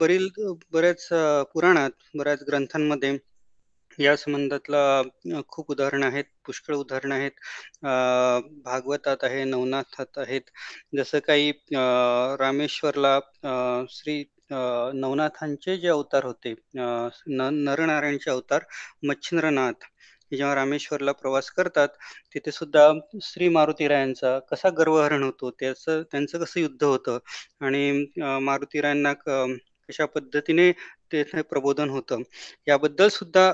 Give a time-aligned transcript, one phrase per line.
[0.00, 0.28] बरील
[0.72, 1.08] बऱ्याच
[1.52, 3.16] पुराणात, बऱ्याच ग्रंथांमध्ये
[3.98, 5.02] या संबंधातला
[5.48, 7.30] खूप उदाहरणं आहेत, पुष्कळ उदाहरणं आहेत.
[8.64, 10.40] भागवतात आहे, नवनाथात आहेत.
[10.96, 11.50] जसं काही
[12.40, 13.18] रामेश्वरला
[13.90, 14.24] श्री
[14.94, 17.08] नवनाथांचे जे अवतार होते, न
[17.52, 18.62] नरनारायणचे अवतार,
[19.06, 19.84] मच्छिंद्रनाथ
[20.32, 21.88] जेव्हा रामेश्वरला प्रवास करतात,
[22.34, 22.88] तिथे सुद्धा
[23.22, 27.18] श्री मारुतीरायांचा कसा गर्वहरण होतो, त्याचं त्यांचं कसं युद्ध होतं
[27.60, 27.90] आणि
[28.40, 29.12] मारुतीरायांना
[29.88, 30.70] कशा पद्धतीने
[31.12, 32.22] तेथे प्रबोधन होतं
[32.68, 33.50] याबद्दल सुद्धा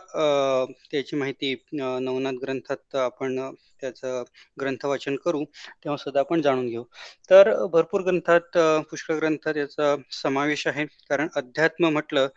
[0.90, 3.38] त्याची माहिती नवनाथ ग्रंथात आपण
[3.80, 4.22] त्याचं
[4.60, 6.82] ग्रंथ वाचन करू तेव्हा सुद्धा आपण जाणून घेऊ.
[7.30, 8.58] तर भरपूर ग्रंथात
[8.90, 12.28] पुष्कळ ग्रंथात याचा समावेश आहे कारण अध्यात्म म्हटलं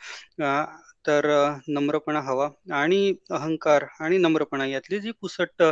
[1.08, 1.26] तर
[1.68, 5.64] नम्रपणा हवा आणि अहंकार आणि नम्रपणा यातली जी पुसट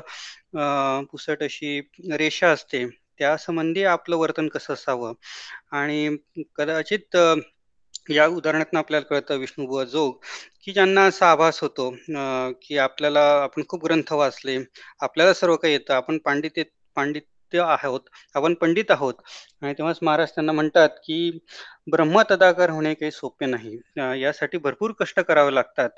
[1.12, 1.80] पुसट अशी
[2.14, 2.86] रेषा असते
[3.20, 5.14] त्या संबंधी आपलं वर्तन कसं असावं?
[5.72, 6.18] आणि
[6.56, 7.18] कदाचित
[8.10, 10.14] या उदाहरणात आपल्याला कळतं विष्णुबुवा जोग
[10.64, 11.90] की ज्यांना असा आभास होतो
[12.62, 14.58] की आपल्याला आपण खूप ग्रंथ वाचले
[15.02, 16.60] आपल्याला सर्व काही येतं आपण पांडित
[16.96, 18.02] पांडित आहोत
[18.36, 19.14] आपण पंडित आहोत
[19.62, 21.40] आणि तेव्हाच महाराज त्यांना म्हणतात की
[21.92, 23.78] ब्रह्मतदाकर होणे काही सोपे नाही.
[24.22, 25.90] यासाठी भरपूर कष्ट करावे लागतात.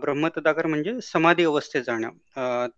[0.00, 2.10] ब्रह्मतदाकर म्हणजे समाधी अवस्थेत जाणं.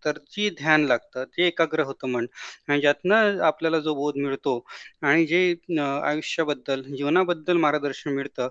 [0.05, 2.25] तर जी ध्यान लागतं ते एकाग्र होतं मन.
[2.69, 4.57] आणि ज्यातनं आपल्याला जो बोध मिळतो
[5.03, 5.41] आणि जे
[5.79, 8.49] आयुष्याबद्दल जीवनाबद्दल मार्गदर्शन मिळतं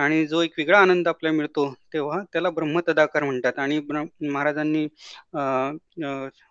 [0.00, 3.58] आणि जो एक वेगळा आनंद आपल्याला मिळतो तेव्हा त्याला ब्रह्मतदाकर म्हणतात.
[3.58, 3.80] आणि
[4.22, 4.86] महाराजांनी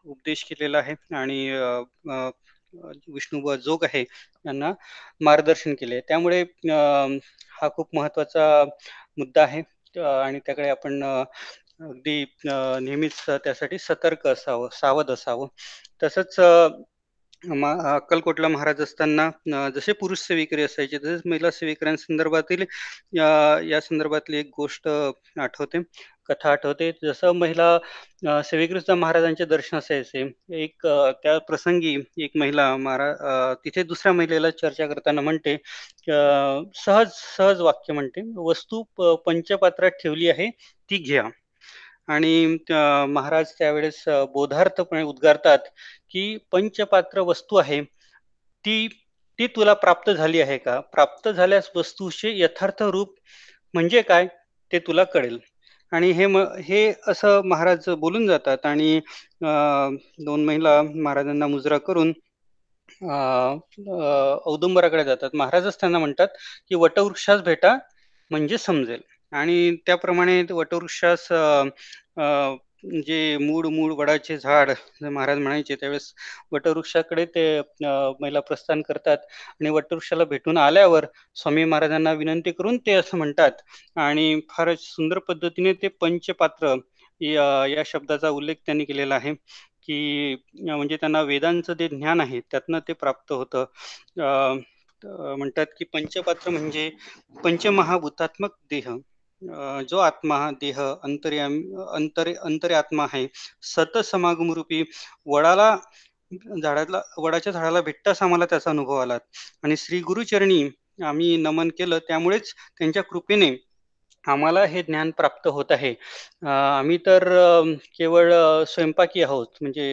[0.06, 0.96] उपदेश केलेला आहे.
[1.16, 1.50] आणि
[3.08, 4.72] विष्णुबुवा जोग आहे यांना
[5.22, 6.42] मार्गदर्शन केले त्यामुळे
[7.54, 8.64] हा खूप महत्त्वाचा
[9.18, 9.62] मुद्दा आहे.
[9.96, 15.48] आणि त्याकडे आपण अगदी नेहमीच त्यासाठी सतर्क असावं सावध असावं.
[16.04, 16.36] तसंच
[17.44, 19.30] अक्कलकोटला महाराज असताना
[19.76, 22.64] जसे पुरुष सेविकरी असायचे तसेच महिला सेविकऱ्यांसंदर्भातील
[23.70, 25.82] या संदर्भातली एक गोष्ट आठवते
[26.30, 26.92] कथा आठवते.
[27.04, 30.22] जसं महिला सेविकृष्ण महाराजांचे दर्शन असायचे.
[30.64, 30.86] एक
[31.24, 35.58] त्या प्रसंगी एक महिला महाराज तिथे दुसऱ्या महिलेला चर्चा करताना म्हणते
[36.76, 38.84] सहज सहज वाक्य म्हणते वस्तू
[39.26, 40.50] पंचपात्रात ठेवली आहे
[40.90, 41.24] ती घ्या.
[42.08, 42.58] आणि
[43.10, 44.04] महाराज त्यावेळेस
[44.34, 45.68] बोधार्थपणे उद्गारतात
[46.12, 47.82] की पंचपात्र वस्तू आहे
[48.66, 48.88] ती
[49.40, 50.80] ती तुला प्राप्त झाली आहे का?
[50.94, 53.16] प्राप्त झाल्यास वस्तूचे यथार्थ रूप
[53.74, 54.28] म्हणजे काय?
[54.72, 55.38] ते तुला कळेल.
[55.92, 59.00] आणि हे म हे असं महाराज बोलून जातात आणि
[60.26, 62.14] दोन महिला महाराजांना मुजरा करून
[64.46, 65.30] औदुंबराकडे जातात.
[65.34, 66.28] महाराजच त्यांना म्हणतात
[66.70, 67.78] की वटवृक्षास भेटा
[68.32, 69.02] म्हणजे समजेल.
[69.34, 71.28] आणि त्याप्रमाणे वटवृक्षास
[73.06, 74.72] जे मूळ मूळ वडाचे झाड
[75.04, 76.14] महाराज म्हणायचे त्यावेळेस
[76.52, 77.44] वटवृक्षाकडे ते
[78.20, 79.18] महिला प्रस्थान करतात
[79.52, 81.06] आणि वटवृक्षाला भेटून आल्यावर
[81.36, 83.52] स्वामी महाराजांना विनंती करून ते असं म्हणतात.
[83.98, 86.76] आणि फार सुंदर पद्धतीने ते पंचपात्र
[87.22, 89.34] या शब्दाचा उल्लेख त्यांनी केलेला आहे
[89.84, 93.66] की म्हणजे त्यांना वेदांचं जे ज्ञान आहे त्यातनं ते प्राप्त होतं.
[95.38, 96.90] म्हणतात की पंचपात्र म्हणजे
[97.36, 98.90] पंचमहाभूतात्मक देह.
[99.90, 103.28] जो आत्मा देह अंतर्याम अंतर अंतरे आत्मा आहे
[103.66, 104.84] सत समागम रूपी
[105.28, 105.76] वडाला
[106.62, 109.18] झाडाला वडाच्या झाडाला भेटताच आम्हाला त्याचा अनुभव आला.
[109.64, 110.64] आणि श्री गुरुचरणी
[111.06, 113.52] आम्ही नमन केलं त्यामुळेच त्यांच्या कृपेने
[114.26, 115.94] आम्हाला हे ज्ञान प्राप्त होत आहे.
[116.44, 117.24] आम्ही तर
[117.98, 118.32] केवळ
[118.68, 119.48] स्वयंपाकी आहोत.
[119.62, 119.90] म्हणजे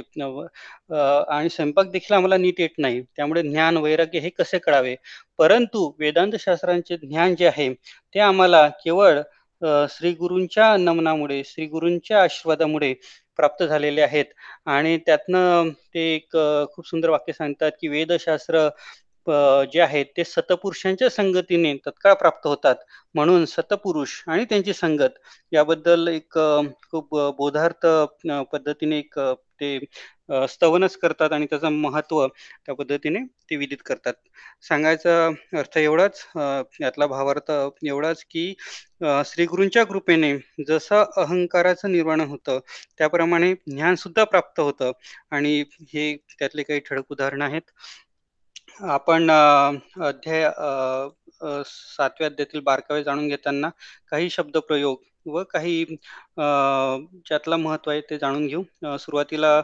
[1.28, 3.00] आणि स्वयंपाक देखील आम्हाला नीट येत नाही.
[3.16, 4.94] त्यामुळे ज्ञान वैराग्य हे कसे कळावे?
[5.38, 7.72] परंतु वेदांत शास्त्रांचे ज्ञान जे आहे
[8.14, 9.20] ते आम्हाला केवळ
[9.90, 12.92] श्री गुरूंच्या नमनामुळे श्री गुरूंच्या आशीर्वादामुळे
[13.38, 14.24] प्राप्त झालेले आहेत.
[14.66, 16.36] आणि त्यातनं ते एक
[16.72, 18.68] खूप सुंदर वाक्य सांगतात की वेदशास्त्र
[19.72, 22.74] जे आहेत ते सतपुरुषांच्या संगतीने तत्काळ प्राप्त होतात.
[23.14, 25.18] म्हणून सतपुरुष आणि त्यांची संगत
[25.52, 26.38] याबद्दल एक
[26.90, 27.86] खूप बोधार्थ
[28.52, 29.18] पद्धतीने एक
[29.60, 29.78] ते
[30.48, 32.26] स्तवनच करतात आणि त्याचं महत्त्व
[32.66, 33.18] त्या पद्धतीने
[33.50, 34.12] ते विदित करतात.
[34.62, 35.26] सांगायचा
[35.58, 36.22] अर्थ एवढाच
[36.80, 37.50] यातला भावार्थ
[37.84, 38.52] एवढाच की
[39.26, 40.32] श्रीगुरूंच्या कृपेने
[40.68, 42.58] जसं अहंकाराचं निर्माण होतं
[42.98, 44.92] त्याप्रमाणे ज्ञान सुद्धा प्राप्त होतं.
[45.30, 47.62] आणि हे त्यातले काही ठळक उदाहरणं आहेत.
[48.90, 50.44] आपण अध्याय
[51.66, 53.68] सातव्या अध्यायातील बारकावे जाणून घेताना
[54.10, 55.84] काही शब्द प्रयोग व काही
[56.38, 58.62] ज्यातला महत्त्व आहे ते जाणून घेऊ.
[58.98, 59.60] सुरुवातीला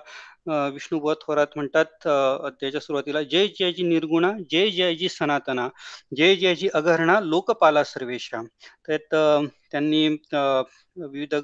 [0.72, 5.68] विष्णुबुवा थोरात म्हणतात अध्यायाच्या सुरुवातीला जय जयजी निर्गुणा जय जयजी सनातना
[6.16, 8.42] जय जयजी अघर्णा लोकपाला सर्वेशा
[8.88, 8.96] तर
[9.72, 11.34] त्यांनी विविध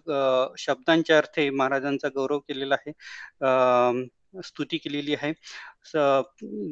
[0.58, 2.92] शब्दांच्या अर्थे महाराजांचा गौरव केलेला आहे.
[4.34, 5.32] स्तुती केलेली आहे.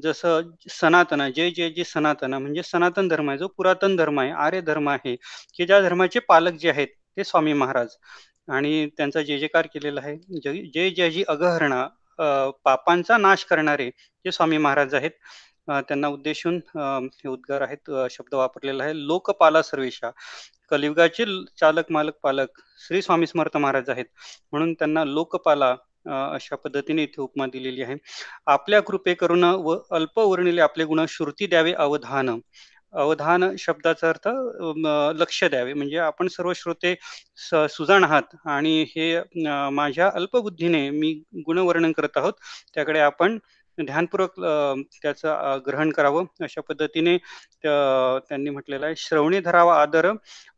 [0.04, 4.60] जसं सनातन जय जय जे सनातन म्हणजे सनातन धर्म आहे जो पुरातन धर्म आहे आर्य
[4.62, 5.14] धर्म आहे
[5.56, 7.96] की ज्या धर्माचे पालक जे आहेत ते स्वामी महाराज.
[8.48, 10.16] आणि त्यांचा जय जयकार केलेला आहे.
[10.44, 11.86] जय जय जय जी अगहरणा
[12.64, 13.88] पापांचा नाश करणारे
[14.24, 15.10] जे स्वामी महाराज आहेत
[15.88, 20.10] त्यांना उद्देशून हे उद्गार आहेत शब्द वापरलेला आहे लोकपाला सर्वेशा
[20.70, 21.24] कलियुगाचे
[21.60, 24.04] चालक मालक पालक श्री स्वामी समर्थ महाराज आहेत.
[24.52, 25.74] म्हणून त्यांना लोकपाला
[26.06, 27.96] अशा पद्धतीने इथे उपमा दिलेली आहे.
[28.46, 32.38] आपल्या कृपे करून व अल्प वर्णिले आपले गुण श्रुती द्यावे अवधान.
[32.92, 34.28] अवधान शब्दाचा अर्थ
[35.20, 35.74] लक्ष द्यावे.
[35.74, 36.94] म्हणजे आपण सर्व श्रोते
[37.68, 39.20] सुजाण आहात आणि हे
[39.72, 41.12] माझ्या अल्पबुद्धीने मी
[41.46, 42.32] गुणवर्णन करत आहोत.
[42.74, 43.38] त्याकडे आपण
[43.78, 44.32] ध्यानपूर्वक
[45.02, 46.24] त्याचं ग्रहण करावं.
[46.42, 47.16] अशा पद्धतीने
[47.64, 50.06] त्यांनी म्हटलेलं आहे श्रवणी धरावा आदर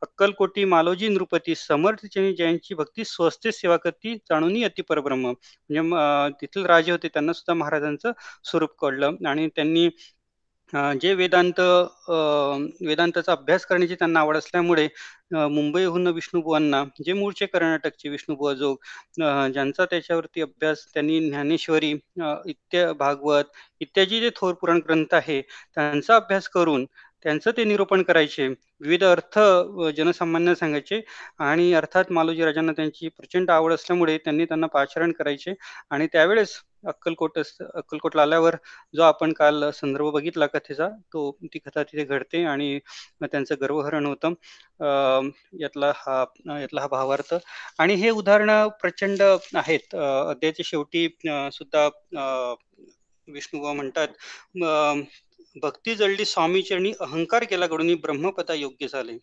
[0.02, 5.32] अक्कलकोटी मालोजी नृपती समर्थ ज्यांची भक्ती स्वस्ते सेवा करती जाणून अति परब्रह्म.
[5.70, 8.12] म्हणजे तिथले राजे होते त्यांना सुद्धा महाराजांचं
[8.44, 9.16] स्वरूप कळलं.
[9.28, 9.88] आणि त्यांनी
[11.00, 11.60] जे वेदांत
[12.82, 14.86] वेदांताचा अभ्यास करण्याची त्यांना आवड असल्यामुळे
[15.48, 18.76] मुंबईहून विष्णुबुवांना जे मूळचे कर्नाटकचे विष्णुबुवा जोग
[19.52, 21.90] ज्यांचा त्याच्यावरती अभ्यास त्यांनी ज्ञानेश्वरी
[22.46, 23.44] इत्य भागवत
[23.80, 25.40] इत्यादी जे थोर पुराण ग्रंथ आहे
[25.74, 26.86] त्यांचा अभ्यास करून
[27.24, 28.46] त्यांचं ते निरूपण करायचे.
[28.80, 29.38] विविध अर्थ
[29.96, 31.00] जनसामान्य सांगायचे
[31.40, 35.54] आणि अर्थात मालोजी राजांना त्यांची प्रचंड आवड असल्यामुळे त्यांनी त्यांना पाचारण करायचे.
[35.90, 38.54] आणि त्यावेळेस अक्कलकोट अक्कलकोटला आल्यावर
[38.94, 42.78] जो आपण काल संदर्भ बघितला कथेचा तो ती कथा तिथे घडते आणि
[43.22, 44.32] त्यांचं गर्वहरण होतं.
[45.60, 46.24] यातला हा
[46.60, 47.34] यातला हा भावार्थ.
[47.78, 49.94] आणि हे उदाहरणं प्रचंड आहेत.
[49.94, 51.08] अध्यायाच्या शेवटी
[51.52, 51.88] सुद्धा
[53.28, 54.08] विष्णुबा म्हणतात
[55.56, 59.19] भक्ती जळली स्वामीचरणी अहंकार केला घडून ब्रह्मपदा योग्य झाले.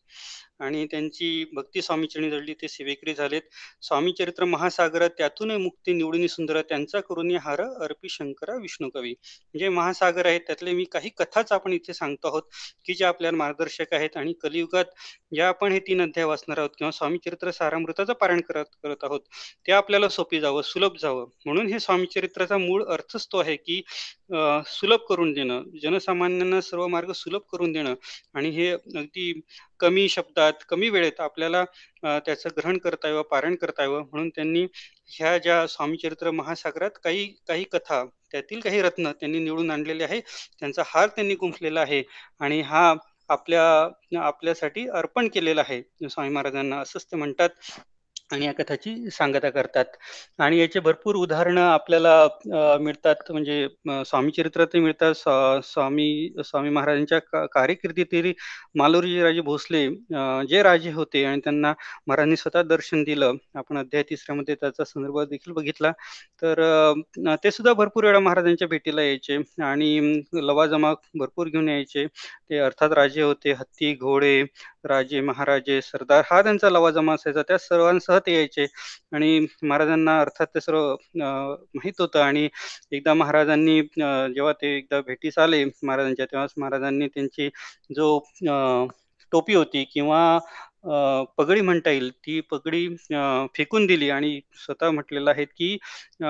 [0.59, 3.41] आणि त्यांची भक्ती स्वामीचरणी जडली ते सेवेकरी झालेत.
[3.81, 9.11] स्वामी चरित्र महासागर त्यातून मुक्ती निवडून सुंदर त्यांचा करून हार अर्पी शंकरा विष्णू कवी.
[9.11, 12.43] म्हणजे महासागर आहेत त्यातले मी काही कथाच आपण इथे सांगतो आहोत
[12.85, 14.17] की जे आपल्याला मार्गदर्शक आहेत.
[14.17, 14.85] आणि कलियुगात
[15.33, 19.21] ज्या आपण हे तीन अध्याय वाचणार आहोत किंवा स्वामी चरित्र सारामृताचं पारायण करत करत आहोत
[19.67, 21.25] ते आपल्याला सोपी जावं सुलभ जावं.
[21.45, 23.81] म्हणून हे स्वामी चरित्राचा मूळ अर्थच तो आहे की
[24.67, 25.63] सुलभ करून देणं.
[25.81, 27.93] जनसामान्यांना सर्व मार्ग सुलभ करून देणं.
[28.35, 29.31] आणि हे अगदी
[29.79, 31.63] कमी शब्दात कमी वेळेत आपल्याला
[32.03, 34.65] त्याचं ग्रहण करता यावं पारायण करता यावं म्हणून त्यांनी
[35.09, 40.19] ह्या ज्या स्वामीचरित्र महासागरात काही काही कथा त्यातील काही रत्न त्यांनी निवडून आणलेले आहे.
[40.59, 42.03] त्यांचा हार त्यांनी गुंफलेला आहे
[42.39, 42.93] आणि हा
[43.29, 43.63] आपल्या
[44.21, 45.81] आपल्यासाठी अर्पण केलेला आहे.
[46.09, 47.49] स्वामी महाराजांना असंच ते म्हणतात.
[48.31, 49.85] आणि या कथाची सांगता करतात.
[50.39, 53.31] आणि याचे भरपूर उदाहरणं आपल्याला मिळतात.
[53.31, 53.67] म्हणजे
[54.05, 55.13] स्वामी चरित्रातही मिळतात.
[55.65, 58.31] स्वामी स्वामी महाराजांच्या कार्यकिर्दीतील
[58.77, 59.87] मालोरी राजे भोसले
[60.49, 61.73] जे राजे होते आणि त्यांना
[62.07, 63.35] महाराजांनी स्वतः दर्शन दिलं.
[63.57, 65.91] आपण अध्याय तिसऱ्यामध्ये त्याचा संदर्भ देखील बघितला.
[66.41, 66.61] तर
[67.43, 72.05] ते सुद्धा भरपूर वेळा महाराजांच्या भेटीला यायचे आणि लवाजमा भरपूर घेऊन यायचे.
[72.49, 73.51] ते अर्थात राजे होते.
[73.53, 74.41] हत्ती घोडे
[74.83, 77.41] राजे महाराजे सरदार हा त्यांचा लवाजमा असायचा.
[77.47, 78.65] त्या सर्वांसह ते यायचे.
[79.13, 82.19] आणि महाराजांना अर्थात ते सर्व माहीत होतं.
[82.21, 82.47] आणि
[82.91, 83.81] एकदा महाराजांनी
[84.33, 87.49] जेव्हा ते एकदा भेटीस आले महाराजांच्या तेव्हाच महाराजांनी त्यांची
[87.95, 88.17] जो
[89.31, 90.39] टोपी होती किंवा
[91.37, 92.87] पगडी म्हणता येईल ती पगडी
[93.55, 94.09] फेकून दिली.
[94.09, 95.77] आणि स्वतः म्हटलेलं आहे की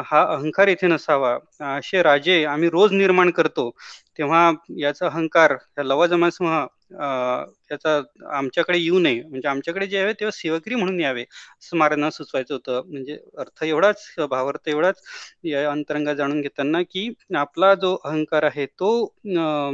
[0.05, 1.37] हा अहंकार येथे नसावा.
[1.77, 3.69] असे राजे आम्ही रोज निर्माण करतो.
[4.17, 4.49] तेव्हा
[4.79, 7.99] याचा अहंकार या लवाजमासमहा त्याचा
[8.33, 9.21] आमच्याकडे येऊ नये.
[9.21, 11.23] म्हणजे आमच्याकडे जे आहे तेव्हा सेवकरी म्हणून यावे.
[11.23, 12.81] असं महाराजांना सुचवायचं होतं.
[12.87, 15.01] म्हणजे अर्थ एवढाच भावार्थ एवढाच
[15.45, 18.89] या अंतरंगा जाणून घेताना की आपला जो अहंकार आहे तो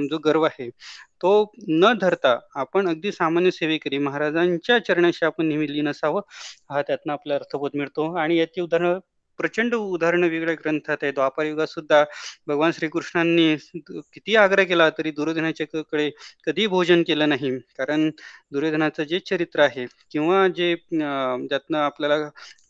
[0.09, 0.69] जो गर्व आहे
[1.21, 1.29] तो
[1.69, 6.21] न धरता आपण अगदी सामान्य सेवेकरी महाराजांच्या चरणाशी आपण नेहमी लीन असावं
[6.71, 8.13] हा त्यातनं आपला अर्थबोध मिळतो.
[8.15, 8.99] आणि याची उदाहरणं
[9.37, 12.03] प्रचंड उदाहरण वेगळ्या ग्रंथात आहे द्वापार युगात सुद्धा
[12.47, 13.55] भगवान श्रीकृष्णांनी
[14.13, 16.09] किती आग्रह केला तरी दुर्योधनाच्या कडे
[16.47, 17.51] कधी भोजन केलं नाही.
[17.77, 18.09] कारण
[18.53, 22.17] दुर्योधनाचं जे चरित्र आहे किंवा जे ज्यातनं आपल्याला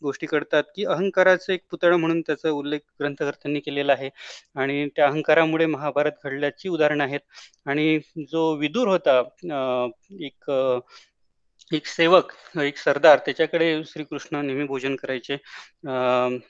[0.02, 4.10] गोष्टी कळतात की अहंकाराचं एक पुतळा म्हणून त्याचा उल्लेख ग्रंथकर्त्यांनी केलेला आहे.
[4.56, 7.20] आणि त्या अहंकारामुळे महाभारत घडल्याची उदाहरणं आहेत.
[7.66, 9.20] आणि जो विदूर होता
[10.20, 10.50] एक
[11.70, 15.36] एक सेवक एक सरदार त्याच्याकडे श्रीकृष्ण नेहमी भोजन करायचे.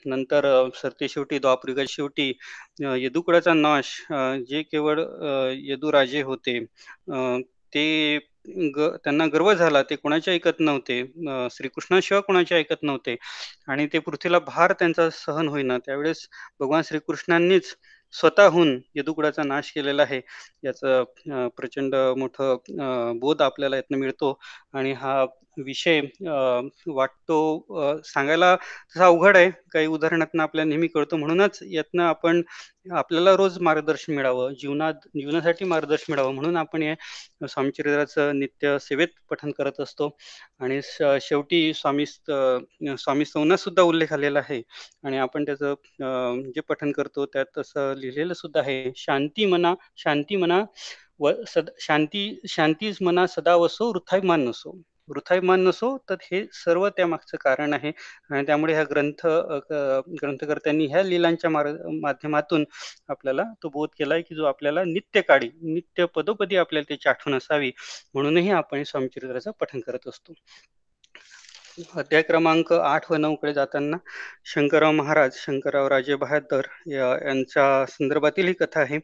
[0.05, 0.45] नंतर
[0.81, 2.31] सरते शेवटी द्वापरिगा शेवटी
[3.03, 3.95] यदुकुळाचा नाश
[4.49, 5.01] जे केवळ
[5.69, 6.59] यदुराजे होते.
[7.73, 8.17] ते
[8.75, 11.01] ग त्यांना गर्व झाला ते कोणाचे ऐकत नव्हते.
[11.51, 13.15] श्रीकृष्णाशिवाय कोणाचे ऐकत नव्हते.
[13.67, 15.77] आणि ते पृथ्वीला भार त्यांचा सहन होईना.
[15.85, 16.27] त्यावेळेस
[16.59, 17.75] भगवान श्रीकृष्णांनीच
[18.13, 20.19] स्वतःहून यदुकुळाचा नाश केलेला आहे.
[20.63, 21.03] याचं
[21.57, 24.37] प्रचंड मोठं बोध आपल्याला यातनं मिळतो.
[24.73, 25.23] आणि हा
[25.65, 26.01] विषय
[26.87, 29.49] वाटतो सांगायला तसा अवघड आहे.
[29.73, 32.41] काही उदाहरणातनं आपल्याला नेहमी कळतो म्हणूनच यातनं आपण
[32.91, 36.93] आपल्याला रोज मार्गदर्शन मिळावं, जीवनात जीवनासाठी मार्गदर्शन मिळावं म्हणून आपण हे
[37.47, 40.09] स्वामीचरित्राचं नित्य सेवेत पठन करत असतो
[40.59, 42.31] आणि श शेवटी स्वामीस्त
[42.99, 44.61] स्वामी सौना सुद्धा उल्लेख आलेला आहे
[45.03, 45.73] आणि आपण त्याचं
[46.55, 48.91] जे पठन करतो त्यात तसं लिहिलेलं सुद्धा आहे.
[48.97, 50.63] शांती मना शांती मना
[51.19, 53.91] व सद शांती शांतीच मना सदा वसो,
[54.23, 54.79] मान नसो.
[55.07, 57.91] वृथाभिमान नसो, तर हे सर्व त्यामागचं कारण आहे
[58.31, 59.25] आणि त्यामुळे हा ग्रंथ
[60.21, 62.65] ग्रंथकर्त्यांनी ह्या लीलांच्या माध्यमातून
[63.09, 67.71] आपल्याला तो बोध केलाय, की जो आपल्याला नित्यकाळी, नित्य पदोपदी आपल्याला त्याची आठवण असावी,
[68.13, 70.33] म्हणूनही आपण स्वामीचरित्राचं पठण करत असतो.
[71.95, 73.97] अध्याय क्रमांक आठ व नऊ कडे जाताना
[74.45, 78.99] शंकरराव महाराज, शंकरराव राजे बहादर या यांच्या संदर्भातील ही कथा आहे.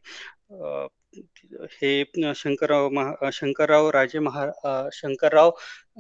[1.72, 2.04] हे
[2.36, 4.46] शंकरराव महा शंकरराव राजे महा
[4.94, 5.52] शंकरराव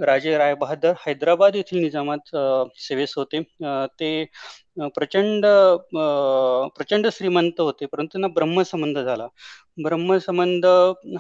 [0.01, 2.36] राजे राय बहादर हैदराबाद येथील निजामात
[2.82, 3.41] सेवेस होते.
[4.00, 4.25] ते
[4.96, 5.46] प्रचंड
[6.77, 9.27] प्रचंड श्रीमंत होते, परंतु त्यांना ब्रह्मसंबंध झाला.
[9.84, 10.65] ब्रह्मसंबंध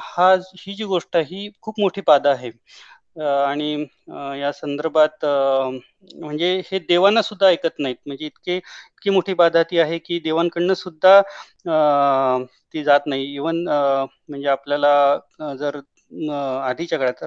[0.01, 2.51] हा ही जी गोष्ट आहे, ही खूप मोठी पादा आहे.
[3.17, 3.85] आणि
[4.39, 7.95] या संदर्भात म्हणजे हे देवांना सुद्धा ऐकत नाहीत.
[8.05, 11.21] म्हणजे इतके इतकी मोठी बाधा ती आहे, की देवांकडनं सुद्धा
[12.73, 13.33] ती जात नाही.
[13.35, 15.79] इव्हन म्हणजे आपल्याला जर
[16.63, 17.23] आधीच्या काळात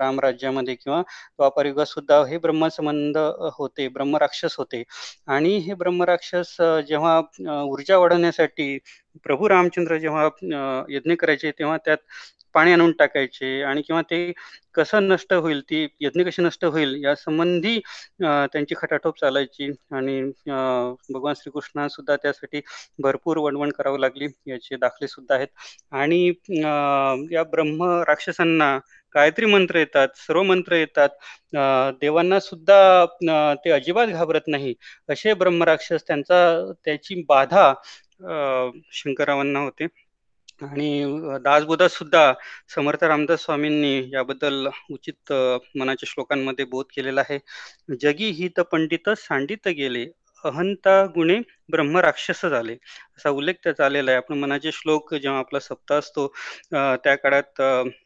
[0.00, 3.18] रामराज्यामध्ये किंवा द्वापारयुगात सुद्धा हे ब्रह्मसंबंध
[3.54, 4.82] होते, ब्रह्मराक्षस होते
[5.28, 6.56] आणि हे ब्रह्मराक्षस
[6.88, 7.18] जेव्हा
[7.62, 8.78] ऊर्जा वाढवण्यासाठी
[9.24, 10.28] प्रभू रामचंद्र जेव्हा
[10.90, 11.98] यज्ञ करायचे, तेव्हा त्यात
[12.56, 14.32] पाणी आणून टाकायचे आणि किंवा ते
[14.74, 17.78] कसं नष्ट होईल, ती यज्ञ कशी नष्ट होईल या संबंधी
[18.20, 20.20] त्यांची खटाटोप चालायची आणि
[21.10, 22.60] भगवान श्रीकृष्णांना सुद्धा त्यासाठी
[23.02, 24.26] भरपूर वणवण करावं लागली.
[24.46, 25.48] याचे दाखले सुद्धा आहेत
[25.94, 26.26] आणि
[27.32, 28.76] या ब्रह्म राक्षसांना
[29.14, 31.08] गायत्री मंत्र येतात, सर्व मंत्र येतात.
[32.00, 33.04] देवांना सुद्धा
[33.64, 34.74] ते अजिबात घाबरत नाही.
[35.08, 37.68] असे ब्रह्मराक्षस त्यांचा त्याची बाधा
[38.20, 39.86] अ, शंकररावांना होते
[40.62, 42.32] आणि दासबोधात सुद्धा
[42.74, 47.38] समर्थ रामदास स्वामींनी याबद्दल उचित मनाच्या श्लोकांमध्ये बोध केलेला आहे.
[48.02, 50.04] जगी हित पंडित सांडित गेले,
[50.44, 51.38] अहंता गुणे
[51.70, 52.72] ब्रह्म राक्षस झाले.
[53.16, 54.16] असा उल्लेख त्याचा आलेला आहे.
[54.18, 56.26] आपण मनाचे श्लोक जेव्हा आपला सप्ताह असतो
[56.72, 57.60] त्या काळात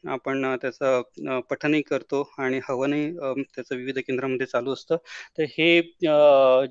[0.09, 3.11] आपण त्याचं पठनही करतो आणि हवनही
[3.45, 4.95] त्याचं विविध केंद्रामध्ये चालू असतं.
[5.37, 5.81] तर हे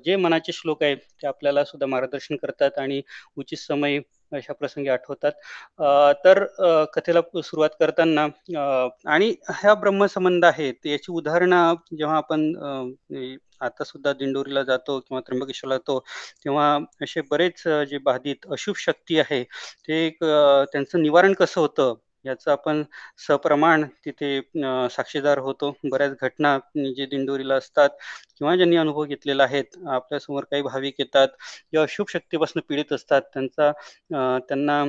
[0.05, 3.01] जे मनाचे श्लोक आहेत, ते आपल्याला सुद्धा मार्गदर्शन करतात आणि
[3.37, 3.99] उचित समय
[4.31, 5.31] अशा प्रसंगी आठवतात.
[6.25, 6.43] तर
[6.95, 8.27] कथेला सुरुवात करताना
[9.07, 15.75] आणि ह्या ब्रह्मसंबंध आहेत याची उदाहरणं जेव्हा आपण म्हणजे आता सुद्धा दिंडोरीला जातो किंवा त्र्यंबकेश्वरला
[15.75, 15.99] जातो,
[16.45, 21.93] तेव्हा असे बरेच जे बाधित अशुभ शक्ती आहे, ते एक त्यांचं निवारण कसं होतं,
[22.25, 22.83] याचं आपण
[23.19, 24.39] सप्रमाण तिथे
[24.91, 25.71] साक्षीदार होतो.
[25.85, 26.57] बऱ्याच घटना
[26.95, 27.89] जे दिंडोरीला असतात
[28.37, 29.77] किंवा ज्यांनी अनुभव घेतलेला आहेत.
[29.89, 31.27] आपल्यासमोर काही भाविक येतात,
[31.71, 33.21] किंवा अशुभ शक्तीपासून पीडित असतात.
[33.33, 33.71] त्यांचा
[34.49, 34.83] त्यांना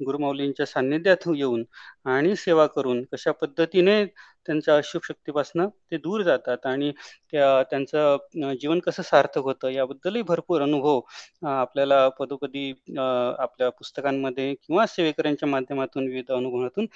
[0.00, 1.64] गुरुमाऊलींच्या सान्निध्यात येऊन
[2.06, 4.04] आणि सेवा करून कशा पद्धतीने
[4.46, 6.90] त्यांच्या अशुभ शक्तीपासून ते दूर जातात आणि
[7.32, 11.00] त्या त्यांचं जीवन कसं सार्थक होतं याबद्दलही भरपूर अनुभव
[11.48, 16.86] आपल्याला पदोपदी आपल्या पुस्तकांमध्ये किंवा सेवेकऱ्यांच्या माध्यमातून विविध अनुभवातून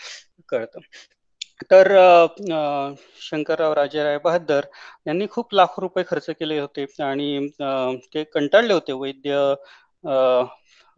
[0.48, 0.80] कळतं.
[1.70, 1.88] तर
[3.20, 4.66] शंकरराव राजेराय बहादर
[5.06, 7.48] यांनी खूप लाखो रुपये खर्च केले होते आणि
[8.14, 8.92] ते कंटाळले होते.
[8.94, 9.54] वैद्य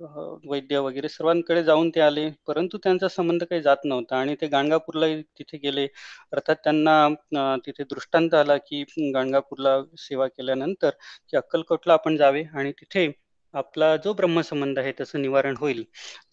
[0.00, 5.20] वैद्य वगैरे सर्वांकडे जाऊन ते आले, परंतु त्यांचा संबंध काही जात नव्हता आणि ते गाणगापूरलाही
[5.38, 5.86] तिथे गेले.
[6.32, 8.82] अर्थात त्यांना तिथे दृष्टांत आला, की
[9.14, 10.90] गाणगापूरला सेवा केल्यानंतर,
[11.28, 13.06] की अक्कलकोटला आपण जावे आणि तिथे
[13.54, 15.82] आपला जो ब्रह्मसंबंध आहे त्याचं निवारण होईल.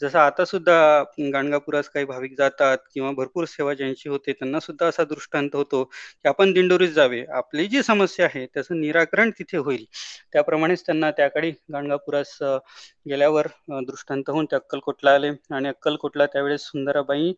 [0.01, 5.03] जसं आता सुद्धा गाणगापुरास काही भाविक जातात किंवा भरपूर सेवा ज्यांची होते, त्यांना सुद्धा असा
[5.05, 7.23] दृष्टांत होतो, की आपण दिंडोरीत जावे.
[7.31, 9.85] आपली जी समस्या आहे त्याचं निराकरण तिथे होईल.
[10.33, 12.37] त्याप्रमाणेच त्यांना त्याकाळी गाणगापुरास
[13.09, 13.47] गेल्यावर
[13.81, 17.31] दृष्टांत होऊन ते अक्कलकोटला आले आणि अक्कलकोटला त्यावेळेस सुंदराबाई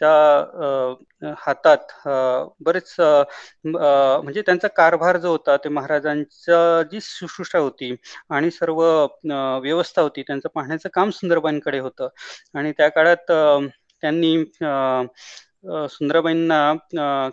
[0.00, 1.92] च्या हातात
[2.60, 2.94] बरेच
[3.66, 7.94] म्हणजे त्यांचा कारभार जो होता, ते महाराजांचा जी शुश्रूषा होती
[8.30, 8.82] आणि सर्व
[9.62, 12.08] व्यवस्था होती, त्यांचं पाहण्याचं काम सुंदरबाईंकडे होतं.
[12.54, 13.32] आणि त्या काळात
[14.02, 16.74] त्यांनी अ, सुंदराबाईंना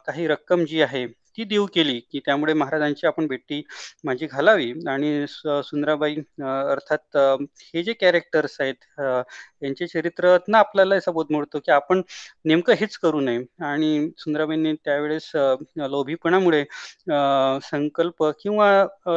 [0.05, 1.05] काही रक्कम जी आहे,
[1.37, 3.61] ती देऊ केली, की त्यामुळे महाराजांची आपण भेटी
[4.05, 4.71] माझी घालावी.
[4.89, 7.17] आणि सुंदराबाई अर्थात
[7.65, 8.85] हे जे कॅरेक्टर्स आहेत
[9.61, 12.01] अ, यांचे चरित्रातनं आपल्याला असा बोध मिळतो, की आपण
[12.45, 13.39] नेमकं हेच करू नये.
[13.63, 15.31] आणि सुंदराबाईंनी त्यावेळेस
[15.89, 16.63] लोभीपणामुळे
[17.63, 18.69] संकल्प किंवा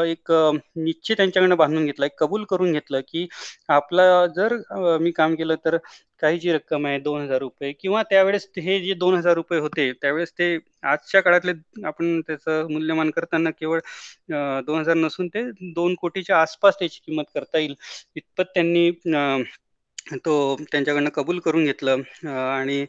[0.05, 3.27] एक निश्चित निश्चय त्यांच्याकडनं बांधून घेतला, एक कबूल करून घेतलं, की
[3.71, 4.57] आपला जर
[5.01, 5.77] मी काम केलं तर
[6.23, 11.53] काही जी रक्कम आहे ₹2,000 किंवा त्यावेळेस हे जे ₹2,000 होते, त्यावेळेस ते आजच्या काळातले
[11.85, 13.81] आपण त्याचं मूल्यमान करताना केवळ
[14.63, 17.75] दोन हजार नसून ते दोन कोटीच्या आसपास त्याची किंमत करता येईल,
[18.17, 18.91] इतपत त्यांनी
[20.25, 20.33] तो
[20.63, 22.85] त्यांच्याकडनं कबूल करून घेतलं आणि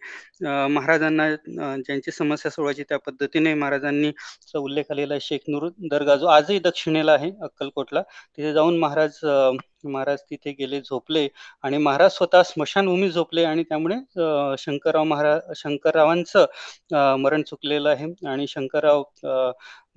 [0.70, 1.29] महाराजांना
[1.77, 4.12] ज्यांची समस्या सोडवायची त्या पद्धतीने महाराजांनी
[4.55, 8.01] उल्लेख आलेला शेख शेखनूर दर्गा जो आजही दक्षिणेला आहे अक्कलकोटला.
[8.38, 9.20] तिथे जाऊन महाराज
[9.83, 11.27] की महाराज तिथे गेले, झोपले
[11.63, 13.95] आणि महाराज स्वतः स्मशानभूमी झोपले आणि त्यामुळे
[14.59, 16.45] शंकरराव महाराज शंकररावांचं
[17.17, 19.03] मरण चुकलेलं आहे आणि शंकरराव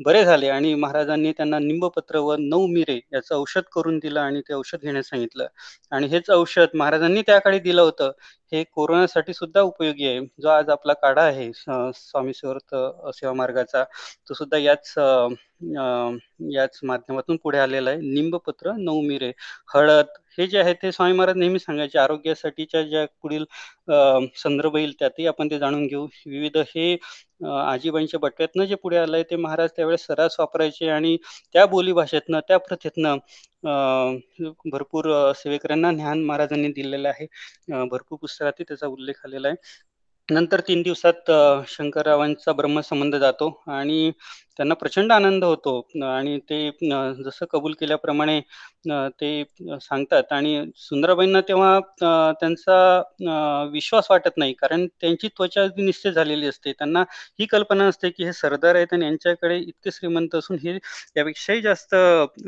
[0.00, 4.54] बरे झाले आणि महाराजांनी त्यांना निंबपत्र व नऊ मिरे याचं औषध करून दिलं आणि ते
[4.54, 5.46] औषध घेण्यास सांगितलं
[5.92, 8.10] आणि हेच औषध महाराजांनी त्या काळी दिलं होतं.
[8.52, 10.20] हे कोरोनासाठी सुद्धा उपयोगी आहे.
[10.42, 12.74] जो आज आपला काढा आहे स्वामी समर्थ
[13.16, 13.82] सेवा मार्गाचा,
[14.28, 14.92] तो सुद्धा याच
[16.54, 18.00] याच माध्यमातून पुढे आलेला आहे.
[18.14, 19.32] निंबपत्र, नऊ मिरे,
[19.74, 20.06] हळद
[20.38, 21.98] हे जे आहे ते स्वामी महाराज नेहमी सांगायचे.
[21.98, 23.44] आरोग्यासाठीच्या ज्या पुढील
[24.36, 26.06] संदर्भ येईल त्यातही आपण ते जाणून घेऊ.
[26.26, 26.96] विविध हे
[27.50, 31.16] आजीबाईंच्या बटव्यातनं जे पुढे आलंय ते महाराज त्यावेळेस सर्रास वापरायचे आणि
[31.54, 33.16] त्या बोलीभाषेतनं, त्या प्रथेतनं
[34.72, 37.26] भरपूर सेवेकऱ्यांना ज्ञान महाराजांनी दिलेलं आहे.
[37.90, 39.56] भरपूर पुस्तकातही त्याचा उल्लेख आलेला आहे.
[40.28, 41.30] नंतर तीन दिवसात
[41.68, 44.10] शंकररावांचा ब्रह्मसंबंध जातो आणि
[44.58, 46.58] त्यांना प्रचंड आनंद होतो आणि ते
[47.25, 48.40] जसं कबूल केल्याप्रमाणे
[49.20, 49.30] ते
[49.82, 52.76] सांगतात आणि सुंदराबाईंना तेव्हा त्यांचा
[53.72, 54.52] विश्वास वाटत नाही.
[54.54, 56.72] कारण त्यांची त्वचा निश्चित झालेली असते.
[56.72, 57.02] त्यांना
[57.38, 60.75] ही कल्पना असते, की हे सरदार आहेत आणि यांच्याकडे इतके श्रीमंत असून हे
[61.16, 61.94] यापेक्षाही जास्त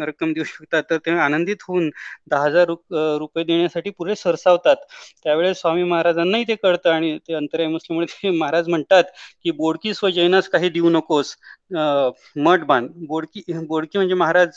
[0.01, 0.83] रक्कम देऊ शकतात.
[0.91, 1.91] तर ते आनंदित होऊन
[2.31, 2.67] दहा हजार
[3.19, 4.77] रुपये देण्यासाठी पुरे सरसावतात.
[5.25, 9.05] त्यावेळेस स्वामी महाराजांनाही ते कळतं आणि ते अंतर्यामी असल्यामुळे ते महाराज म्हणतात,
[9.45, 11.37] की बोडकी स्वजैनास काही देऊ नकोस,
[11.71, 14.57] मठ बांध." बोडकी बोडकी म्हणजे महाराज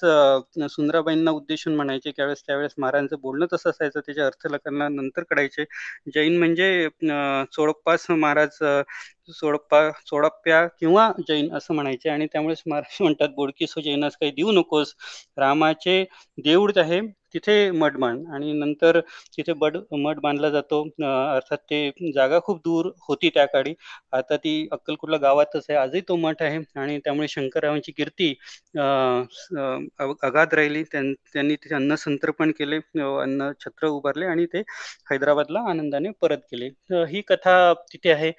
[0.70, 2.44] सुंदराबाईंना उद्देशून म्हणायचे त्यावेळेस.
[2.48, 4.00] त्यावेळेस महाराजांचं बोलणं तसं असायचं.
[4.00, 4.48] त्याच्या अर्थ
[4.90, 5.64] नंतर कळायचे.
[6.14, 8.58] जैन म्हणजे अ, चोडप्पास महाराज
[9.30, 14.94] सोडप्पा सोडप्प्या किंवा जैन असं म्हणायचे आणि त्यामुळेच महाराज म्हणतात, "बोडकीस जैनास काही देऊ नकोस.
[15.38, 16.04] रामाचे
[16.38, 17.00] देऊळ आहे
[17.34, 19.00] तिथे मठ बांध." आणि नंतर
[19.38, 20.82] तिथे बड मठ बांधला जातो.
[21.04, 23.74] अर्थात ते जागा खूप दूर होती त्या काळी.
[24.14, 25.78] आता ती अक्कलकोटला गावातच आहे.
[25.80, 28.34] आजही तो मठ आहे आणि त्यामुळे शंकररावांची कीर्ती
[30.24, 30.84] अगाध राहिली.
[30.84, 34.60] त्यांनी तिथे अन्न संतर्पण केले, अन्न छत्र उभारले आणि ते
[35.12, 36.70] हैदराबादला आनंदाने परत गेले.
[37.08, 37.56] ही कथा
[37.94, 38.32] तिथे आहे.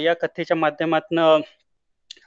[0.00, 1.18] या कथेच्या माध्यमातून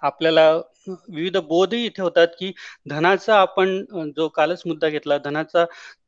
[0.01, 0.51] आपल्याला
[0.87, 2.51] विविध बोधही इथे होतात, की
[2.89, 3.83] धनाचा आपण
[4.15, 5.65] जो कालच मुद्दा घेतला, धनाचा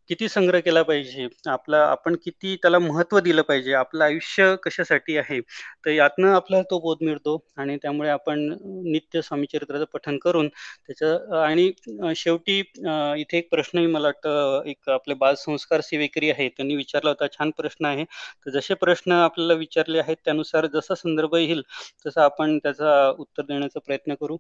[0.10, 5.40] किती संग्रह केला पाहिजे, आपला आपण किती त्याला महत्त्व दिलं पाहिजे, आपलं आयुष्य कशासाठी आहे.
[5.86, 8.40] तर यातनं आपल्याला तो बोध मिळतो आणि त्यामुळे आपण
[8.86, 11.72] नित्य स्वामीचरित्राचं पठन करून त्याचं आणि
[12.16, 17.28] शेवटी इथे एक प्रश्नही मला वाटतं एक आपले बालसंस्कार सेवेकरी आहे त्यांनी विचारला होता.
[17.30, 18.04] छान प्रश्न आहे.
[18.46, 21.62] तर जसे प्रश्न आपल्याला विचारले आहेत, त्यानुसार जसा संदर्भ येईल,
[22.06, 24.38] तसं आपण त्याचा उत्तर देण्याचा प्रयत्न करू.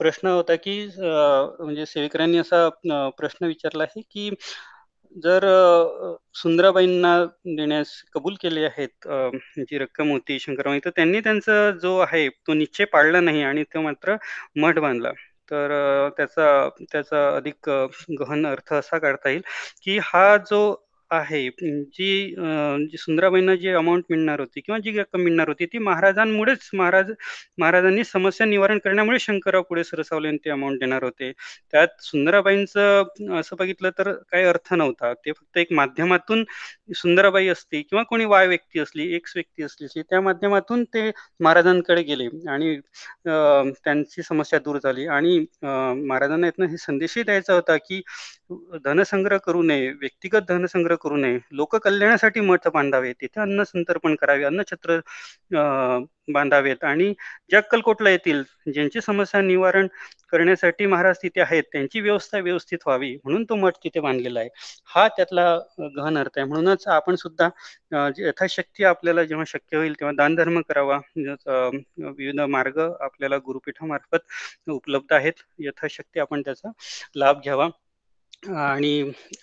[0.00, 2.68] प्रश्न होता, की म्हणजे सेवेकरांनी असा
[3.18, 4.30] प्रश्न विचारला आहे, की
[5.16, 5.44] जर
[6.34, 9.08] सुंदराबाईंना देण्यास कबूल केले आहेत
[9.60, 13.80] जी रक्कम होती शंकरबाई तर त्यांनी त्यांचा जो आहे तो निश्चय पाळला नाही आणि तो
[13.82, 14.16] मात्र
[14.56, 15.12] मठ बांधला.
[15.50, 15.70] तर
[16.16, 17.68] त्याचा त्याचा अधिक
[18.20, 19.42] गहन अर्थ असा काढता येईल,
[19.82, 20.60] की हा जो
[21.10, 22.42] आहे अं, जी अ,
[22.86, 27.10] जी सुंदराबाईंना जी अमाउंट मिळणार होती किंवा जी रक्कम मिळणार होती, ती महाराजांमुळेच महाराज
[27.58, 31.30] महाराजांनी समस्या निवारण करण्यामुळे शंकरराव पुढे सरसावले आणि ते अमाउंट देणार होते.
[31.72, 35.12] त्यात सुंदराबाईंचं असं बघितलं तर काही अर्थ नव्हता.
[35.16, 36.44] ते फक्त एक माध्यमातून
[36.94, 42.02] सुंदराबाई असती किंवा कोणी वाय व्यक्ती असली, एक्स व्यक्ती असली, असती, त्या माध्यमातून ते महाराजांकडे
[42.04, 42.74] गेले आणि
[43.26, 43.30] अ,
[43.84, 45.66] त्यांची समस्या दूर झाली आणि अ,
[45.98, 48.00] महाराजांना यातनं हे संदेशही द्यायचा होता, की
[48.84, 54.98] धनसंग्रह करू नये, व्यक्तिगत धनसंग्रह करू नये, लोककल्याणासाठी मठ बांधावे, तिथे अन्न संतर्पण करावे, अन्नछत्र
[56.32, 57.12] बांधावेत आणि
[57.50, 59.86] ज्या अक्कलकोटला येतील, ज्यांची समस्या निवारण
[60.32, 64.48] करण्यासाठी महाराज तिथे आहेत, त्यांची व्यवस्था व्यवस्थित व्हावी म्हणून तो मठ तिथे बांधलेला आहे.
[64.94, 65.46] हा त्यातला
[65.96, 66.46] गहन अर्थ आहे.
[66.46, 67.48] म्हणूनच आपण सुद्धा
[68.18, 70.98] यथाशक्ती आपल्याला जेव्हा शक्य होईल तेव्हा दानधर्म करावा.
[71.98, 75.42] विविध मार्ग आपल्याला गुरुपीठामार्फत उपलब्ध आहेत.
[75.58, 76.70] यथाशक्ती आपण त्याचा
[77.16, 77.68] लाभ घ्यावा.
[78.42, 78.90] आणि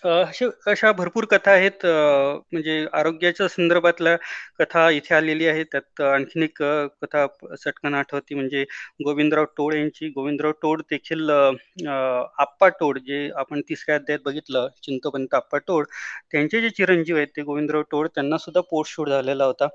[0.05, 4.15] अशा अशा भरपूर कथा आहेत म्हणजे आरोग्याच्या संदर्भातल्या
[4.59, 5.63] कथा इथे आलेली आहे.
[5.65, 6.61] त्यात आणखीन एक
[7.01, 8.63] कथा चटकन आठवती म्हणजे
[9.05, 10.09] गोविंदराव टोळ यांची.
[10.11, 15.83] गोविंदराव टोळ देखील आप्पा टोळ जे आपण तिसऱ्या अध्यायात बघितलं, चिंतोपंत आप्पा टोळ,
[16.31, 19.67] त्यांचे जे चिरंजीव आहेत ते गोविंदराव टोळ त्यांना सुद्धा पोटशूट झालेला होता.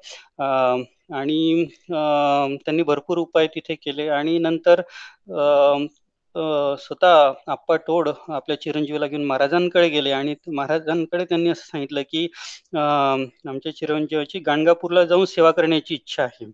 [1.12, 4.80] आणि त्यांनी भरपूर उपाय तिथे केले आणि नंतर
[6.34, 12.26] स्वतः आप्पा टोड आपल्या चिरंजीवीला घेऊन महाराजांकडे गेले आणि महाराजांकडे त्यांनी असं सांगितलं, की
[12.74, 16.50] आमच्या चिरंजीवाची गाणगापूरला जाऊन सेवा करण्याची इच्छा आहे.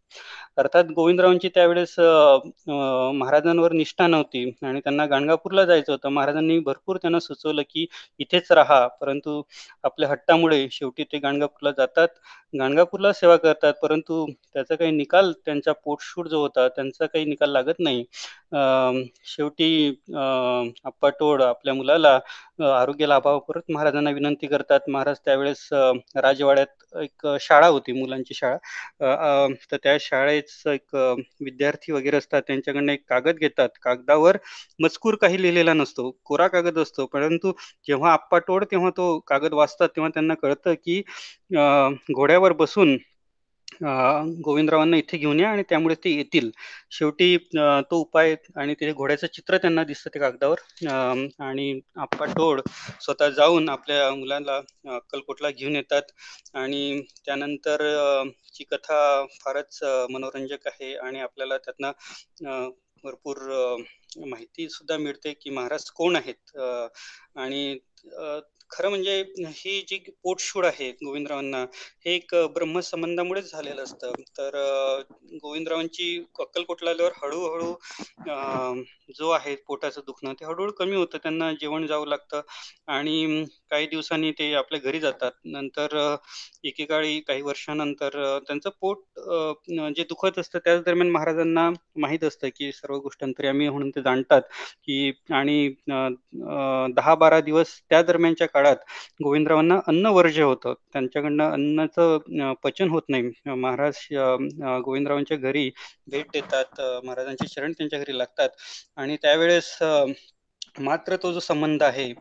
[0.58, 6.08] अर्थात गोविंदरावांची त्यावेळेस महाराजांवर निष्ठा नव्हती आणि त्यांना गाणगापूरला जायचं होतं.
[6.08, 7.86] महाराजांनी भरपूर त्यांना सुचवलं, की
[8.18, 8.86] इथेच राहा.
[9.00, 9.42] परंतु
[9.84, 12.08] आपल्या हट्टामुळे शेवटी ते गाणगापूरला जातात.
[12.54, 17.80] गाणगापूरला सेवा करतात, परंतु त्याचा काही निकाल त्यांचा पोटशूट जो होता, त्यांचा काही निकाल लागत
[17.80, 18.04] नाही.
[19.26, 19.88] शेवटी ती
[20.84, 22.18] आप्पा टोळ आपल्या मुलाला
[22.80, 24.80] आरोग्य लाभावं परत महाराजांना विनंती करतात.
[24.88, 28.56] महाराज त्यावेळेस राजवाड्यात एक शाळा होती, मुलांची शाळा.
[29.72, 30.94] तर त्या शाळेच एक
[31.44, 33.68] विद्यार्थी वगैरे असतात, त्यांच्याकडनं एक कागद घेतात.
[33.82, 34.36] कागदावर
[34.80, 37.06] मजकूर काही लिहिलेला नसतो, कोरा कागद असतो.
[37.06, 37.52] परंतु
[37.88, 41.02] जेव्हा आप्पा टोळ तेव्हा तो कागद वाचतात, तेव्हा त्यांना कळतं, की
[42.14, 42.96] घोड्यावर बसून
[44.44, 46.50] गोविंदरावांना इथे घेऊन या आणि त्यामुळे ते येतील.
[46.90, 47.36] शेवटी
[47.90, 50.58] तो उपाय आणि ते घोड्याचं चित्र त्यांना दिसतं त्या कागदावर.
[51.40, 52.60] आणि आप्पा टोळ
[53.00, 54.56] स्वतः जाऊन आपल्या मुलांना
[54.96, 56.02] अक्कलकोटला घेऊन येतात.
[56.54, 57.82] आणि त्यानंतर
[58.54, 59.78] ची कथा फारच
[60.10, 62.70] मनोरंजक आहे आणि आपल्याला त्यातनं
[63.04, 63.38] भरपूर
[64.20, 66.56] माहिती सुद्धा मिळते, की महाराज कोण आहेत?
[67.36, 67.78] आणि
[68.70, 71.60] खरं म्हणजे ही जी पोटशूळ आहे गोविंदरावांना,
[72.06, 74.12] हे एक ब्रह्मसंबंधामुळेच झालेलं असतं.
[74.38, 74.56] तर
[75.42, 76.08] गोविंदरावांची
[76.40, 77.72] अक्कलकोटला आल्यावर हळूहळू
[79.14, 81.18] जो आहे पोटाचं दुखणं ते हळूहळू कमी होतं.
[81.18, 82.40] त्यांना जेवण जावं लागतं
[82.88, 85.30] आणि काही दिवसांनी ते आपल्या घरी जातात.
[85.46, 85.96] नंतर
[86.64, 88.98] एकेकाळी काही वर्षानंतर त्यांचं पोट
[89.96, 94.42] जे दुखत असतं त्याच दरम्यान महाराजांना माहीत असतं, की सर्व गोष्टी आम्ही म्हणून ते जाणतात,
[94.84, 95.68] की आणि
[96.96, 98.76] दहा बारा दिवस त्या दरम्यानच्या काळात
[99.22, 100.74] गोविंदरावांना अन्न वर्ज्य होतं.
[100.92, 103.30] त्यांच्याकडनं अन्नाचं पचन होत नाही.
[103.48, 104.06] महाराज
[104.84, 105.70] गोविंदरावांच्या घरी
[106.10, 106.80] भेट देतात.
[107.04, 108.48] महाराजांचे शरण त्यांच्या घरी लागतात
[108.96, 109.76] आणि त्यावेळेस
[110.78, 112.12] मात्र तो जो संबंध आहे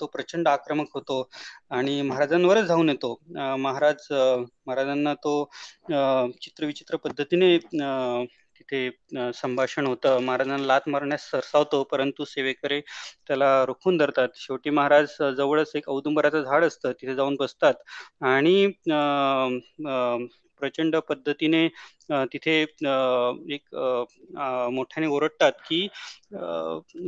[0.00, 1.28] तो प्रचंड आक्रमक होतो
[1.70, 3.18] आणि महाराजांवरच धावून येतो.
[3.58, 5.44] महाराज महाराजांना तो
[6.42, 8.88] चित्रविचित्र पद्धतीने तिथे
[9.34, 10.18] संभाषण होतं.
[10.22, 12.80] महाराजांना लाथ मारण्यास सरसावतो, परंतु सेवेकरे
[13.28, 14.28] त्याला रोखून धरतात.
[14.36, 17.74] शेवटी महाराज जवळच एक औदुंबराचं झाड असतं, तिथे जाऊन बसतात
[18.22, 18.66] आणि
[20.60, 21.66] प्रचंड पद्धतीने
[22.32, 22.60] तिथे
[23.54, 23.74] एक
[24.72, 25.86] मोठ्याने ओरडतात, की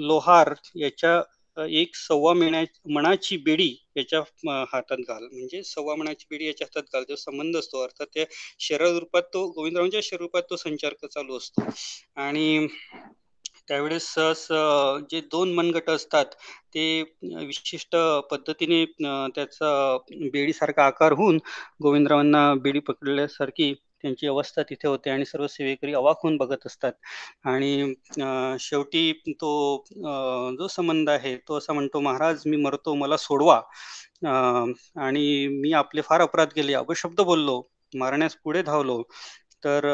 [0.02, 1.20] "लोहार याच्या
[1.56, 2.62] एक सव्वा महिन्या
[2.92, 4.20] मणाची बेडी याच्या
[4.72, 7.04] हातात घाल." म्हणजे सव्वा मणाची बेडी याच्या हातात घाल.
[7.08, 8.24] जो संबंध असतो अर्थात त्या
[8.60, 11.68] शरीर रूपात तो गोविंदरावांच्या शरीर रूपात तो संचार चालू असतो
[12.16, 12.66] आणि
[13.68, 14.46] त्यावेळेस सहज
[15.10, 16.24] जे दोन मनगट असतात,
[16.74, 17.96] ते विशिष्ट
[18.30, 18.84] पद्धतीने
[19.34, 19.96] त्याचा
[20.32, 21.38] बेडीसारखा आकार होऊन
[21.82, 23.72] गोविंदरावांना बेडी पकडल्यासारखी
[24.02, 26.92] त्यांची अवस्था तिथे होते आणि सर्व सेवेकरी अवाक होऊन बघत असतात
[27.44, 27.94] आणि
[28.60, 29.50] शेवटी तो
[30.58, 33.60] जो संबंध आहे, तो असा म्हणतो, "महाराज मी मरतो, मला सोडवा."
[35.02, 37.60] आणि मी आपले फार अपराध केले, अपशब्द बोललो,
[37.92, 39.02] मारण्यास पुढे धावलो.
[39.64, 39.86] तर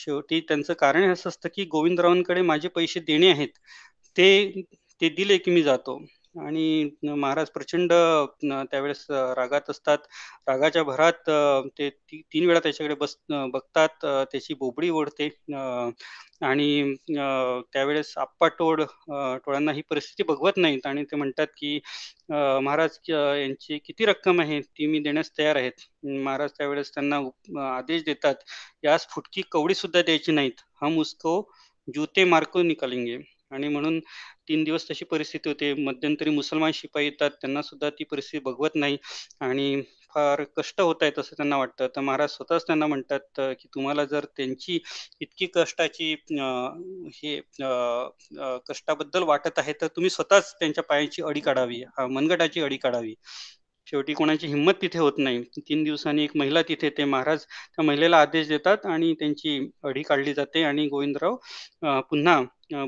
[0.00, 3.48] शेवटी त्यांचं कारण असं असतं, की गोविंदरावांकडे माझे पैसे देणे आहेत.
[4.16, 4.62] ते
[5.00, 5.98] ते दिले की मी जातो
[6.34, 7.92] आणि महाराज प्रचंड
[8.42, 9.04] त्यावेळेस
[9.36, 9.98] रागात असतात.
[10.48, 11.30] रागाच्या भरात
[11.78, 13.16] ते ती 3 वेळा त्याच्याकडे बस
[13.52, 14.04] बघतात.
[14.32, 15.28] त्याची बोबडी ओढते
[16.42, 21.78] आणि त्यावेळेस आप्पा टोळ टोळांना ही परिस्थिती बघवत नाहीत आणि ते म्हणतात, की
[22.30, 24.60] "महाराज यांची किती रक्कम आहे?
[24.60, 27.18] ती मी देण्यास तयार आहेत." महाराज त्यावेळेस त्यांना
[27.68, 28.34] आदेश देतात,
[28.84, 30.60] "यास फुटकी कवडी सुद्धा द्यायची नाहीत.
[30.82, 31.40] हम उसको
[31.88, 33.18] जूते मार्को निकालेंगे."
[33.52, 33.98] आणि म्हणून
[34.50, 35.72] तीन दिवस तशी परिस्थिती होते.
[35.84, 38.96] मध्यंतरी मुसलमान शिपाई येतात, त्यांना सुद्धा ती परिस्थिती बघवत नाही
[39.40, 39.82] आणि
[40.14, 41.88] फार कष्ट होत आहेत असं त्यांना वाटतं.
[41.96, 44.78] तर महाराज स्वतःच त्यांना म्हणतात, की तुम्हाला जर त्यांची
[45.20, 46.12] इतकी कष्टाची
[47.14, 47.38] हे
[48.68, 53.14] कष्टाबद्दल वाटत आहे, तर तुम्ही स्वतःच त्यांच्या पायाची अडी काढावी, मनगटाची अडी काढावी.
[53.86, 55.42] शेवटी कोणाची हिंमत तिथे होत नाही.
[55.68, 60.34] तीन दिवसांनी एक महिला तिथे ते महाराज त्या महिलेला आदेश देतात आणि त्यांची अडी काढली
[60.34, 61.36] जाते आणि गोविंदराव
[62.10, 62.40] पुन्हा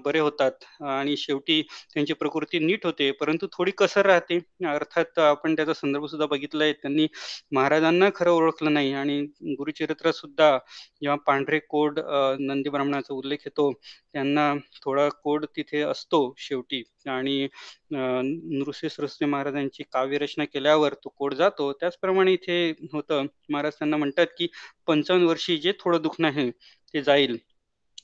[0.05, 0.65] बरे होतात.
[0.83, 1.61] आणि शेवटी
[1.95, 4.39] त्यांची प्रकृती नीट होते परंतु थोडी कसर राहते.
[4.69, 7.07] अर्थात आपण त्याचा संदर्भ सुद्धा बघितलाय त्यांनी
[7.53, 8.93] महाराजांना खरं ओळखलं नाही.
[8.93, 9.21] आणि
[9.59, 10.57] गुरुचरित्रात सुद्धा
[11.03, 11.99] जेव्हा पांढरे कोड
[12.41, 14.53] नंदी ब्राह्मणाचा उल्लेख येतो त्यांना
[14.85, 16.83] थोडा कोड तिथे असतो शेवटी.
[17.09, 17.49] आणि
[17.93, 21.73] नृसिंह सृष्टी महाराजांची काव्यरचना केल्यावर तो कोड जातो.
[21.81, 22.61] त्याचप्रमाणे इथे
[22.93, 23.27] होतं.
[23.51, 24.49] महाराज त्यांना म्हणतात की
[24.87, 27.37] पंचावन्न वर्षी जे थोडं दुखणं आहे ते जाईल.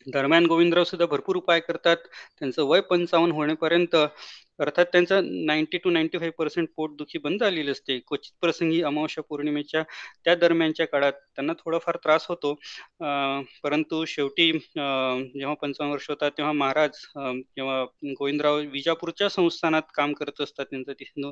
[0.07, 1.97] दरम्यान गोविंदराव सुद्धा भरपूर उपाय करतात.
[2.39, 3.97] त्यांचं वय पंचावन्न होण्यापर्यंत
[4.59, 7.99] अर्थात त्यांचं ninety two ninety five percent पोटदुखी बंद झालेली असते.
[8.09, 9.83] क्वचित प्रसंगी अमावस्या पौर्णिमेच्या
[10.25, 12.53] त्या दरम्यानच्या काळात त्यांना थोडाफार त्रास होतो.
[13.63, 17.83] परंतु शेवटी जेव्हा पंचावन्न वर्ष होतात तेव्हा महाराज किंवा
[18.19, 21.31] गोविंदराव विजापूरच्या संस्थानात काम करत असतात त्यांचं तिथे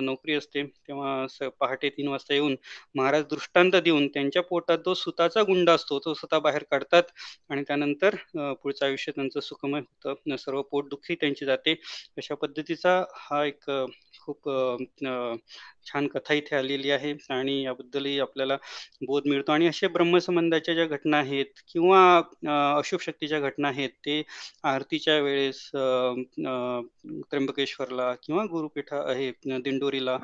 [0.00, 2.54] नोकरी असते तेव्हा पहाटे तीन वाजता येऊन
[2.94, 7.02] महाराज दृष्टांत देऊन त्यांच्या पोटात जो सुताचा गुंड असतो तो सुता बाहेर काढतात
[7.50, 8.14] आणि त्यानंतर
[8.62, 10.36] पुढचं आयुष्य त्यांचं सुखमय होतं.
[10.36, 11.74] सर्व पोटदुखी त्यांची जाते.
[12.16, 13.70] अशा पद्धतीचा हा एक
[14.20, 14.48] खूप
[15.88, 18.56] छान कथा इथे आलेली आहे आणि याबद्दलही आपल्याला
[19.06, 19.52] बोध मिळतो.
[19.52, 22.00] आणि असे ब्रह्मसंबंधाच्या ज्या घटना आहेत किंवा
[22.78, 24.22] अशुभ शक्तीच्या घटना आहेत ते
[24.64, 25.60] आरतीच्या वेळेस
[27.30, 30.18] त्र्यंबकेश्वरला किंवा गुरुपीठा आहे दिंडोरीला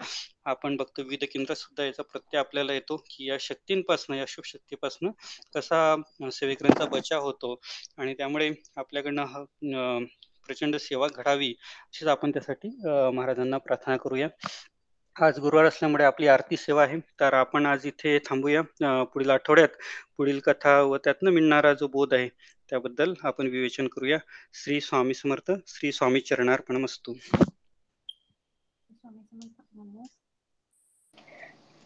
[0.46, 1.02] आपण बघतो.
[1.02, 5.10] विविध केंद्रात सुद्धा याचा प्रत्यय आपल्याला येतो की या शक्तींपासून या शुभ शक्तीपासून
[5.54, 5.96] कसा
[6.32, 7.54] सेवेकऱ्यांचा बचाव होतो.
[7.98, 10.04] आणि त्यामुळे आपल्याकडनं
[10.46, 11.54] प्रचंड सेवा घडावी
[11.86, 12.68] अशीच आपण त्यासाठी
[13.14, 14.28] महाराजांना प्रार्थना करूया.
[15.16, 18.62] आज गुरुवार असल्यामुळे आपली आरती सेवा आहे तर आपण आज इथे थांबूया.
[19.04, 19.68] पुढील आठवड्यात
[20.16, 22.28] पुढील कथा व त्यातनं मिळणारा जो बोध आहे
[22.70, 24.18] त्याबद्दल आपण विवेचन करूया.
[24.54, 27.14] श्री स्वामी समर्थ श्री स्वामी चरणार्पणमस्तू.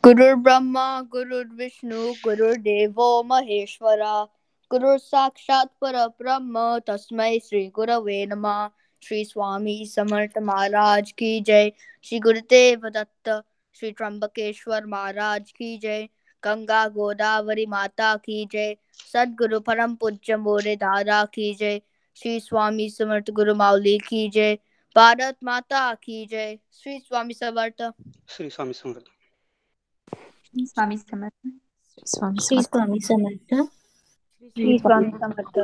[0.05, 4.25] गुरुर् ब्रह्मा गुरुर्विष्णू गुरुर्देव महेश्वरा
[4.71, 8.71] गुरु साक्षात परब्रह्म तस्मै श्री गुरवे नमः।
[9.03, 11.73] श्री स्वामी समर्थ महाराज की जय।
[12.05, 13.43] श्री गुरुदेव दत्त
[13.75, 16.09] श्री त्र्यंबकेश्वर महाराज की जय।
[16.45, 18.77] गंगा गोदावरी माता की जय।
[19.13, 21.81] सदगुरु परम पूज्य मोरे दादा की जय।
[22.17, 24.55] श्री स्वामी समर्थ गुरु माउली की जय।
[24.97, 27.83] भारत माता की जय। श्री स्वामी समर्थ।
[28.29, 29.05] श्री स्वामी समर्थ।
[30.59, 31.53] स्वामी समर्थ।
[32.07, 33.69] स्वामी स्वामी समर्थ।
[34.49, 35.59] श्री स्वामी समर्थ